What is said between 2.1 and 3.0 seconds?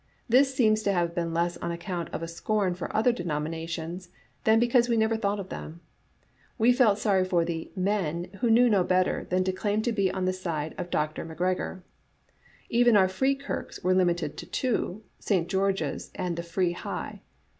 a scorn for